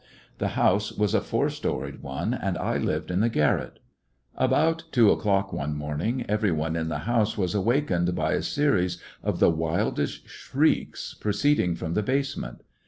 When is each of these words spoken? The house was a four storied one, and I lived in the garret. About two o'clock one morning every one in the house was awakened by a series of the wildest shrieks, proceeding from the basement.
The 0.39 0.57
house 0.57 0.91
was 0.91 1.13
a 1.13 1.21
four 1.21 1.51
storied 1.51 2.01
one, 2.01 2.33
and 2.33 2.57
I 2.57 2.77
lived 2.79 3.11
in 3.11 3.19
the 3.19 3.29
garret. 3.29 3.77
About 4.35 4.81
two 4.91 5.11
o'clock 5.11 5.53
one 5.53 5.75
morning 5.75 6.25
every 6.27 6.51
one 6.51 6.75
in 6.75 6.87
the 6.87 6.97
house 7.05 7.37
was 7.37 7.53
awakened 7.53 8.15
by 8.15 8.33
a 8.33 8.41
series 8.41 8.99
of 9.21 9.37
the 9.39 9.51
wildest 9.51 10.27
shrieks, 10.27 11.13
proceeding 11.13 11.75
from 11.75 11.93
the 11.93 12.01
basement. 12.01 12.63